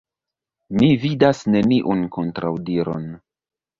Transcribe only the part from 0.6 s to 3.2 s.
Mi vidas neniun kontraŭdiron.